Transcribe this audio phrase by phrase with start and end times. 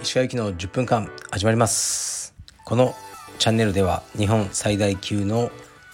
[0.00, 2.32] 石川行きの10分間始まります。
[2.64, 2.94] この
[3.40, 5.50] チャンネルでは日本最大級の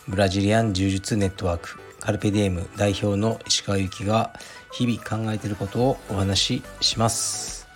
[0.06, 4.34] ブラジリアン柔術ネットワークカルペディエム代表の石川行きが
[4.71, 7.66] 日々考えていることをお話しします。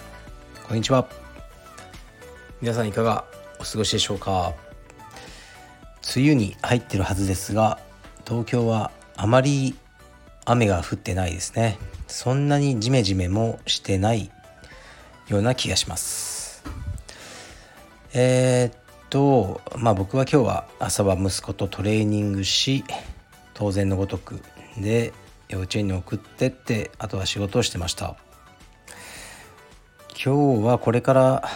[0.68, 1.08] こんにちは。
[2.60, 3.24] 皆さんいかが
[3.60, 4.52] お過ごしでしょうか？
[6.14, 7.78] 梅雨に入ってるはずですが
[8.26, 9.74] 東京はあまり
[10.44, 11.78] 雨が降ってないですね。
[12.06, 14.30] そんなにジメジメもしてない
[15.28, 16.62] ような気がします。
[18.12, 18.78] えー、っ
[19.10, 22.84] とまあ僕は今日は朝は息子とトレーニングし
[23.54, 24.40] 当然のごとく
[24.76, 25.12] で
[25.48, 28.16] 幼稚園に送ってってあとは仕事をしてました。
[30.24, 31.48] 今日はこれから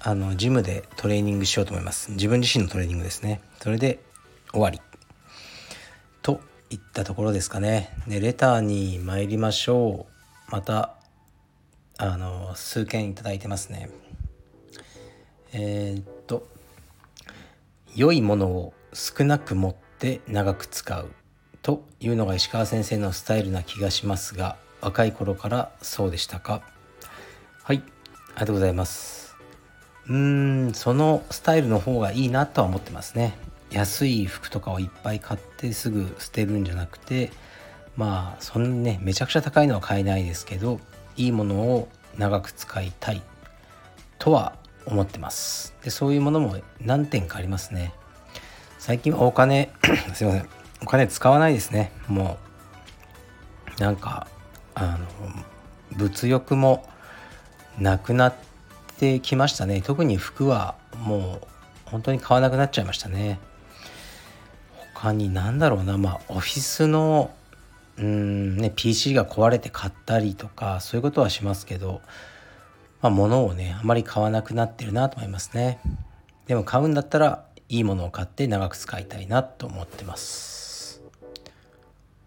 [0.00, 2.12] あのジムでトレーニングしようと思います。
[2.12, 3.40] 自分自身のトレーニングですね。
[3.60, 4.00] それで
[4.52, 4.80] 終わり。
[6.74, 7.96] いったところですかね。
[8.08, 10.50] でレターに参りましょう。
[10.50, 10.96] また
[11.98, 13.90] あの数件いただいてますね。
[15.52, 16.48] えー、っと
[17.94, 21.10] 良いものを少なく持って長く使う
[21.62, 26.62] というのが石川先生のスタイルな気がしますが若い頃からそうでしたか？
[27.62, 29.36] はいありがとうございます。
[30.08, 30.14] うー
[30.70, 33.38] んそのスタイルの方がいいなとは思ってますね。
[33.74, 37.32] 安い服とかをいっぱい買ってすぐ捨てるんじゃなくて
[37.96, 40.78] まあそんなねめちゃくちゃ高いのは買えないですけど
[41.16, 43.22] いいものを長く使いたい
[44.20, 44.54] とは
[44.86, 45.74] 思ってます。
[45.82, 47.92] でそういうものも何点かありますね。
[48.78, 49.70] 最近はお金
[50.14, 50.48] すいません。
[50.82, 51.90] お金使わないですね。
[52.06, 52.38] も
[53.76, 54.28] うなんか
[54.74, 55.06] あの
[55.92, 56.88] 物欲も
[57.78, 58.34] なくなっ
[58.98, 59.82] てきましたね。
[59.82, 61.46] 特に服はもう
[61.86, 63.40] 本当に買わなくなっちゃいましたね。
[65.04, 65.98] 他に何だろうな。
[65.98, 67.30] まあオフィスの
[67.98, 72.00] うんね PC が壊れて買ったりとかそういうことはしますけど、
[73.02, 75.78] まあ、物をねあまり買わなくなってるなと思いますね。
[76.46, 81.02] でも買うんだったらいいものを買って長く使いたいなと思ってます。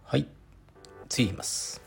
[0.05, 0.27] はい。
[1.09, 1.81] 次いきます。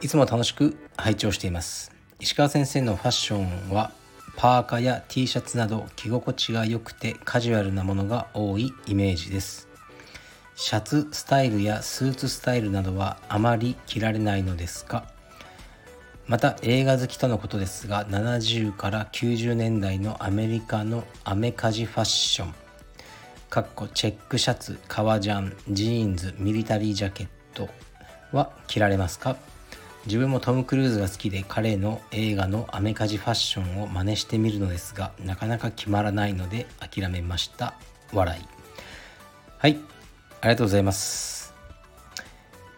[0.00, 1.90] いつも楽しく拝聴しています。
[2.20, 3.90] 石川先生のファッションは
[4.36, 9.67] パーカーや T シャツなど着心地が良くてカジュアルなものが多いイメージです。
[10.60, 15.04] シャツスタイルやスーツスタイルなどはあまり着られないのですか？
[16.26, 22.54] また映画好きとのことですが70から90年代のアメリカのアメカジファッション。
[23.48, 27.68] かっこチェックシャツ革ジャンジーンズミリタリージャケット
[28.32, 29.36] は着られますか？
[30.06, 37.74] 自分もトム・クルーズが好きで彼の映画のアメカジファッションを真似してみるのですがなかなか決まらないので諦めました。
[38.12, 38.44] 笑い。
[39.58, 39.78] はい。
[40.40, 41.52] ありがとうございます。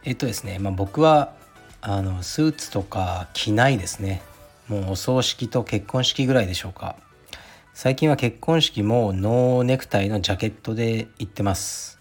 [0.04, 1.34] えっとですね、まあ、僕は
[1.82, 4.22] あのスーツとか着ないですね。
[4.68, 6.96] もうお葬式と結婚式ぐらいでしょうか。
[7.74, 11.98] 最近は結婚式もノーネクタイのジャケットで行ってます。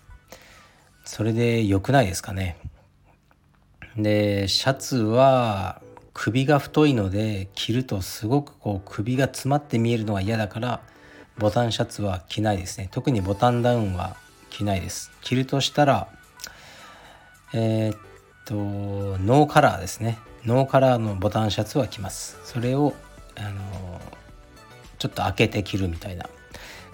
[1.04, 2.58] それで良くないですかね。
[3.98, 5.82] で、シャツは
[6.14, 10.82] 首が太いので着るとすごくこう首が詰まって見えるのが嫌だから
[11.38, 12.88] ボタンシャツは着ないですね。
[12.92, 14.16] 特にボタンダウンは
[14.50, 15.12] 着ないです。
[15.22, 16.08] 着るとしたら
[17.54, 17.98] えー、っ
[18.46, 20.20] とノーカラーですね。
[20.46, 22.38] ノーカラーのボタンシャツは着ます。
[22.44, 22.94] それを
[23.36, 24.02] あの
[24.98, 26.30] ちょっと開けて着るみたいな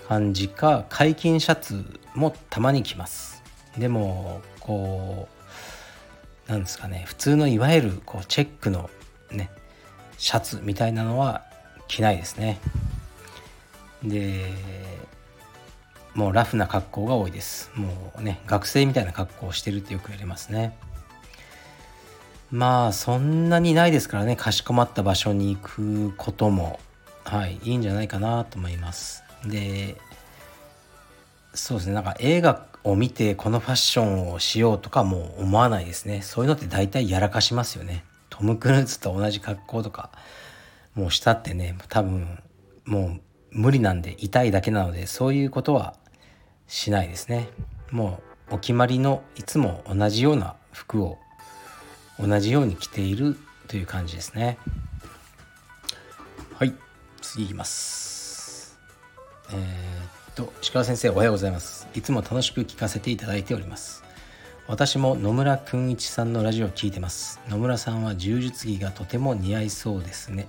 [0.07, 1.83] 感じか解禁シャツ
[2.13, 3.43] もたまに着ます。
[3.77, 5.27] でもこ
[6.47, 7.03] うなんですかね。
[7.07, 8.89] 普通のいわゆるこうチェックの
[9.31, 9.49] ね
[10.17, 11.43] シャツみたいなのは
[11.87, 12.59] 着ないですね。
[14.03, 14.51] で
[16.15, 17.71] もうラフな格好が多いです。
[17.75, 20.75] もうね学生みたいな格好をしてるってよく言われますね。
[22.51, 26.79] まあそんなにないですからねかしこまった場所に行くことも。
[27.25, 29.23] はいいいんじゃないかなと思います。
[29.45, 29.97] で
[31.53, 36.21] そうですねなんか映画を見てこのファッションをしようとかもう思わないですね。
[36.21, 38.05] そういうのって大体やらかしますよね。
[38.29, 40.11] トム・クルーズと同じ格好とか
[40.93, 42.43] もうしたってね多分
[42.85, 45.95] もう無理なんで痛いだけなのでそういうことは
[46.67, 47.49] しないですね。
[47.91, 48.21] も
[48.51, 51.17] うお決まりのいつも同じような服を
[52.19, 54.57] 同じように着ているという感じですね。
[56.53, 56.73] はい
[57.21, 58.77] 次いきます。
[59.51, 61.87] えー、っと石川先生おはようございます。
[61.93, 64.03] いつも楽しく聞かせていただいております。
[64.67, 67.39] 私も野村くんいちさんのラジオを聞いてます。
[67.49, 70.47] 野村さんは柔術着がとても似合いそうですね。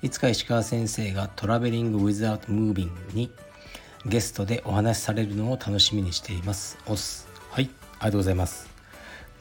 [0.00, 3.32] いつか石川先生がトラベリング・ウィズ・アウト・ムービングに
[4.06, 6.78] ゲストでお話しされるのを楽しみにしています。
[6.86, 7.28] おす。
[7.50, 8.68] はい、ありがとうございます。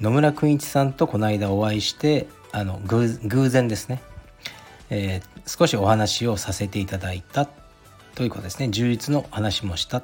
[0.01, 4.01] 野村君一さんとこの間お会いしてあの偶然ですね、
[4.89, 7.47] えー、少しお話をさせていただいた
[8.13, 10.03] ということですね充実の話もしたっ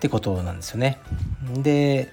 [0.00, 0.98] てことなんですよね。
[1.54, 2.12] で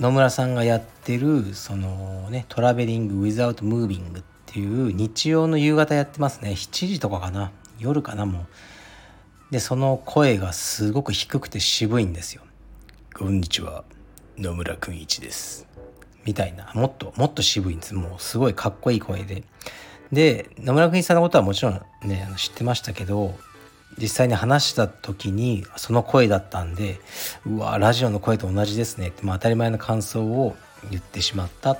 [0.00, 8.46] 野村さんがやってるそのねトラベリング・ウィザウト・ムービングっていう日曜の夕方やってますね7時とかかな夜かなもう
[9.52, 12.40] でその声がすごく低くて渋いんですよ。
[13.14, 13.84] こんにちは。
[14.38, 15.66] 野村くん一です。
[16.24, 16.72] みたいな。
[16.72, 17.94] もっともっと渋いんです。
[17.94, 19.42] もうすごいかっこいい声で。
[20.10, 23.34] で野村くん一さんのことはもちろんね知ってましたけど
[23.98, 26.98] 実際に話した時にその声だったんで
[27.44, 29.08] うわラジオの声と同じですね。
[29.08, 30.56] って、まあ、当たり前の感想を
[30.90, 31.72] 言ってしまった。
[31.72, 31.78] っ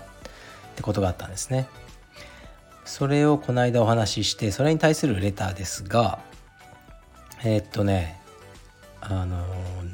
[0.77, 1.69] てことがあったんですね。
[2.85, 6.19] それをこの間お話ししてそれに対するレターですが
[7.45, 8.21] えー、っとね
[9.01, 9.45] あの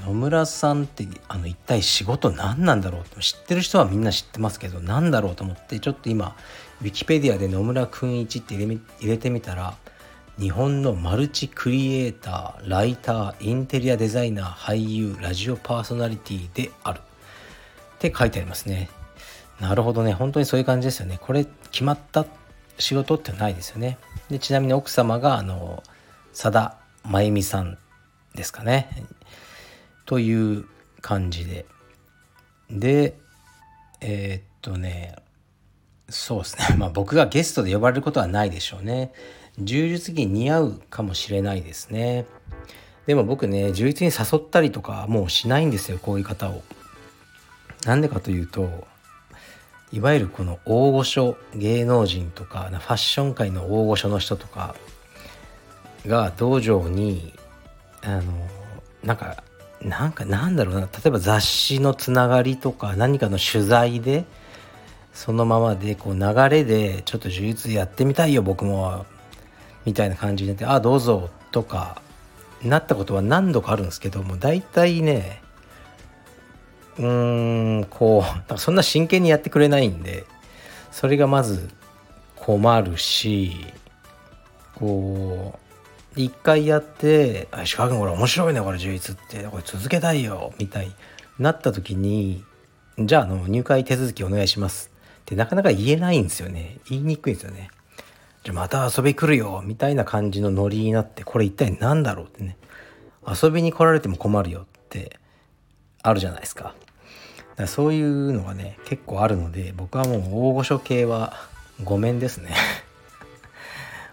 [0.07, 6.37] 野村さんってあの一体仕事何なんだろうって知ってる人はみんな知ってますけど何だろうと思ってちょっと今
[6.83, 9.75] ウィキペディアで野村くん一って入れてみたら
[10.39, 17.01] 日本のマルチクリエイターライターインテリアデザイナー俳優ラジオパーソナリティである。
[17.01, 18.89] って書いてありますね。
[19.61, 20.13] なるほどね。
[20.13, 21.19] 本当にそういう感じですよね。
[21.21, 22.25] これ決まった
[22.79, 23.99] 仕事ってないですよね。
[24.31, 25.83] でちなみに奥様があの
[26.31, 26.78] 佐田
[27.09, 27.79] 真由美さん
[28.35, 28.89] ですかね。
[30.05, 30.67] という
[31.01, 31.67] 感じで。
[32.71, 33.19] で
[34.01, 35.17] えー、っとね
[36.11, 36.77] そうですね。
[36.79, 39.13] まあ僕がゲストで呼ばれることはないでしょうね。
[39.59, 42.27] 柔術着似合うかもしれないですね。
[43.07, 46.63] でも僕ね柔術に誘ったりとかもうしないんですよこういう方を。
[47.87, 48.87] なんでかというと
[49.93, 54.75] いわゆるこの大御所芸能人とかファッション界の大御所の人とか
[56.09, 57.33] が道場に
[58.03, 58.23] あの
[59.05, 59.43] なんか
[59.81, 60.81] なんかなんだろうな。
[60.81, 64.25] 例えば雑誌のつながりとか何かの取材で
[65.13, 69.07] そのままでこう流れでちょっと呪術やってみたいよ僕も
[69.85, 72.03] みたいな感じになって「ああどうぞ」とか
[72.63, 75.43] なったことは何度かあるんですけども大体ね
[76.99, 80.25] うーんこう そんな真剣にやってくれないんで
[80.91, 81.69] それがまず
[82.37, 83.67] 困るし
[84.75, 85.68] こう
[86.17, 90.95] 一回やって「石川君これ面白いねこれ充実ってこれ続けたいよ」みたいに
[91.39, 92.45] なった時に
[92.99, 94.91] 「じゃあの入会手続きお願いします」
[95.23, 97.71] ってなかなか言えないんですよね言いにくいんですよね。
[98.45, 102.57] じゃあまた遊び来るよみたいな感じのノリになってこれ一体何だろうってね
[103.27, 105.19] 遊びに来られても困るよって
[106.03, 106.75] あるじゃないですか。
[107.57, 111.35] だそういうのがね結構あるので僕はもう大御所系は
[111.85, 112.51] ごめんですね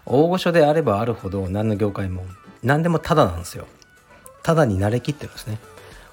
[0.06, 2.24] 大御所であればあるほど何の業界も
[2.62, 3.66] 何でもタダなんですよ。
[4.42, 5.58] タダに慣れきってるんですね。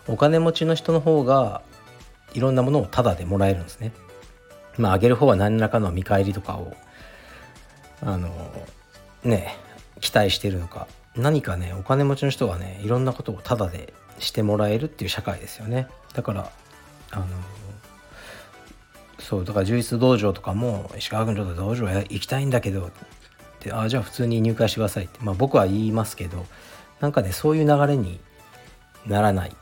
[0.07, 1.62] お金持ちの人の方が
[2.34, 3.94] いろんなものをタダでもらえるんですね。
[4.78, 6.75] まああげる方は何らかの見返りとかを
[8.01, 8.30] あの
[9.24, 9.56] ね
[10.01, 16.51] 期待してるのか何かねお金持ちの人はねいろんなことをタダでしてもらえるっていう社会ですよねだから
[17.12, 17.25] あの
[19.19, 22.92] そうだから充実道場とかも石川君ちょっと道場行きたいんだけど
[23.63, 26.45] ってあじゃあ普通に入会してくださいって、まあ、僕は言いますけど
[27.00, 28.19] なんかねそういう流れに
[29.06, 29.54] ならないっ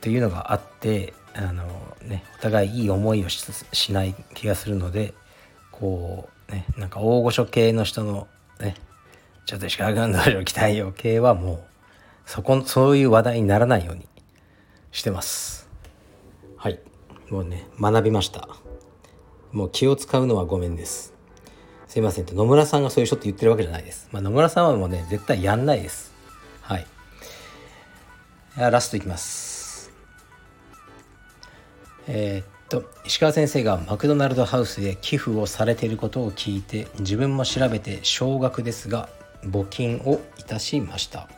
[0.00, 1.64] ていうのがあってあの
[2.02, 5.14] ねお互いいい思いをしない気がするので
[5.70, 8.28] こうね、なんか大御所系の人の
[8.60, 8.74] ね、
[9.46, 11.60] ちょっと石川軍道場来たいよ系はもう、
[12.26, 14.06] そこ、そういう話題にならないように
[14.92, 15.68] してます。
[16.56, 16.80] はい。
[17.30, 18.48] もうね、学びました。
[19.52, 21.13] もう気を使うのはごめんです。
[21.88, 24.08] すいませんって野村さんがそういう人って言ってるわけじゃないです。
[24.12, 26.12] まあ、野村さんはもうね、絶対やんないです。
[26.62, 26.86] はい。
[28.56, 29.92] ラストいきます。
[32.06, 39.08] えー、と石川先生がマクドナルドハウスで寄付をされていることを聞いて自分も調べて少額ですが
[39.44, 41.28] 募金をいたしました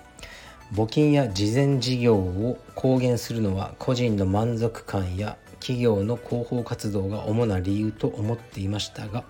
[0.73, 9.25] 募金や慈善事業を公言するのは個人の満足感や企業の広報活動が主な理由と思っていましたが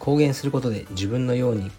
[0.00, 1.70] 公言することで自分のように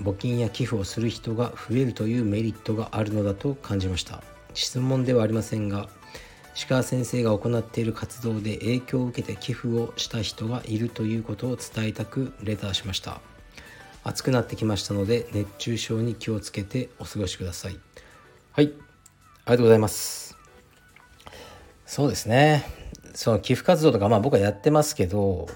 [0.00, 4.22] 募金や寄付をする人が増えるというメリットがあるのだと感じました。
[4.54, 5.88] 質問ではありませんが
[6.54, 13.20] 石川先生が行っている活動で影響を受けて寄付をした人がいるということを伝えたくレターしました。
[14.02, 17.78] 暑くなってきましたので熱中症に気をつけてお過ごしください。
[18.52, 18.66] はい。
[18.66, 18.72] あり
[19.46, 20.36] がとうございます。
[21.86, 22.64] そうですね。
[23.14, 25.48] その寄付活動とかまあ僕はやってますけど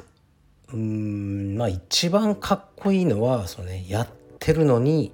[0.73, 5.12] うんまあ一番かっこいいのはそのねやってるのに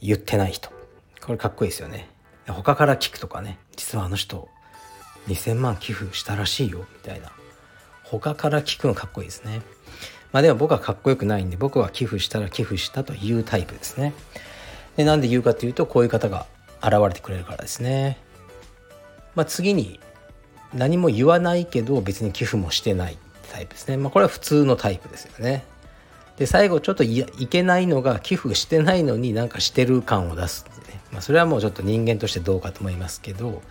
[0.00, 0.70] 言ってない人。
[1.20, 2.08] これかっこいいですよね。
[2.46, 3.58] 他から聞くとかね。
[3.76, 4.48] 実はあの人
[5.28, 6.78] 2,000万寄付したらしいよ。
[6.80, 7.30] みたいな。
[8.04, 9.62] 他から聞くのかっこいいですね。
[10.32, 14.14] まあでも僕はかっこよくないんで僕は寄付したら寄付したというタイプですね。
[14.96, 16.46] でなんで言うかっていうとこういう方が
[16.82, 18.18] 現れてくれるからですね。
[19.34, 20.00] まあ次に
[20.74, 23.18] 何も言わないけど別に寄付もしてない。
[23.52, 23.98] タイプですね。
[23.98, 25.64] まあこれは普通のタイプですよね。
[26.38, 33.62] で最後ちょっといけないのが寄付してないのになんかしてる感を出すね、まあ、それはもうちょっと人間としてどうかと思いますけど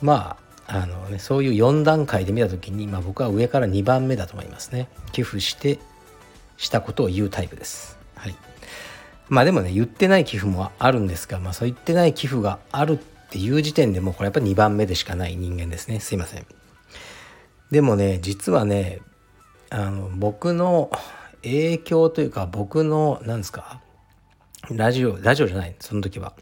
[0.00, 0.36] ま
[0.68, 4.88] ああのねそういう4段階で見た時に、まあ、僕は上から2番目だと思いますね。
[5.10, 5.80] 寄付して
[6.56, 7.98] したことを言うタイプです。
[8.14, 8.36] はい。
[9.28, 12.96] まあでもね言ってない寄付もあるんですが、まあ、そう言ってない寄付があるっ
[13.30, 15.98] ていう時点でもうこれやっぱ2番目でしかない人間ですね。
[15.98, 16.46] すいません。
[17.72, 19.00] でもね実はね
[19.70, 20.90] あの僕の
[21.42, 23.80] 影響というか僕の何ですか
[24.70, 26.34] ラジオラジオじゃないその時は。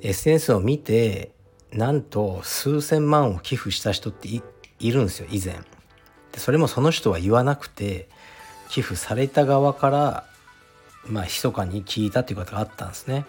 [0.00, 1.30] SNS を見て
[1.72, 4.28] なんと数千万を寄付した人って
[4.80, 5.60] いるんですよ以前。
[6.32, 8.08] でそれもその人は言わなくて
[8.70, 10.24] 寄付された側から
[11.06, 13.26] まあ密かに聞いたっていうことがあったんですね。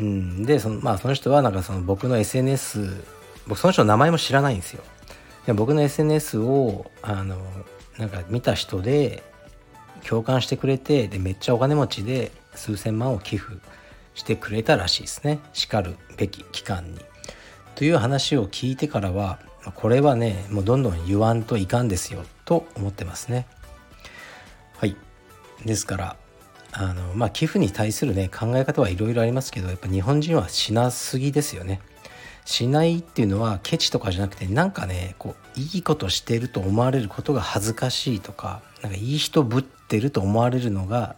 [0.00, 0.42] うん。
[0.44, 3.04] でそのまあその人はなんかその僕の SNS
[3.46, 4.82] 僕その人の名前も知らないんですよ。
[5.46, 7.36] で僕の SNS をあの
[7.98, 9.22] なんか見た人で
[10.06, 13.54] 共感してくれてでめっちゃお金持ちで数千万を寄付
[14.14, 17.00] してくれたらしいですねしかるべき機関に。
[17.74, 19.40] という話を聞いてからは
[19.74, 23.46] これはねもうどんどん言わんといかんですよと思ってますね。
[24.76, 24.96] はい
[25.64, 26.16] ですから
[26.72, 31.80] あのまあ寄付に対するね考え方はいろいろありますけどやっぱ日本人はしなすぎですよね。
[32.44, 41.16] しないっていうのはケチとかじゃなくてなんかねこういいことしてると思われることが恥ずかしいとかなんかいい人ぶってると思われるのが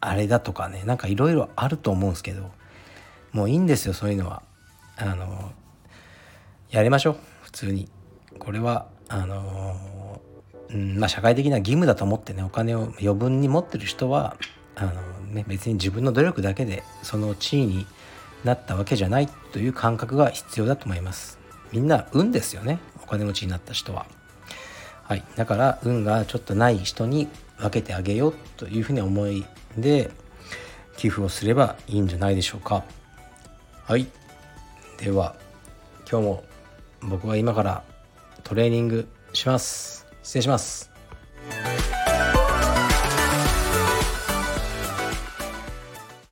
[0.00, 2.50] あれだとかねなんかいろいろあると思うんですけど
[3.32, 4.42] もういいんですよそういうのは。
[4.98, 5.52] あの
[6.70, 7.88] やりましょう普通に。
[8.38, 10.20] これはあの
[10.70, 14.36] うんまあ社会的な義務だと思ってねお金を余分に持ってる人は
[14.74, 14.92] あの、
[15.32, 17.86] ね、別に自分の努力だけでその地位に
[18.46, 21.38] なったわけじゃないという感覚が必要だと思います。
[21.72, 22.78] みんな運ですよね。
[23.02, 24.06] お金持ちになった人は。
[25.02, 25.24] はい。
[25.36, 29.44] だから運がちょっとない人に分けてあげようというふうに思い
[29.76, 30.10] で
[30.96, 32.84] 寄付をすればいいんじゃないでしょうか。
[33.84, 34.06] はい。
[34.98, 35.36] では
[36.10, 36.44] 今日も
[37.02, 37.84] 僕は今から
[38.42, 40.06] トレーニングします。
[40.22, 40.95] 失礼します。